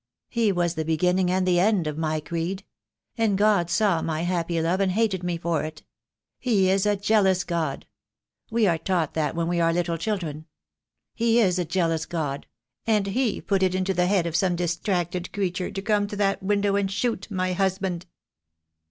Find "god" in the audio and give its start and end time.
3.37-3.69, 7.43-7.85, 12.07-12.47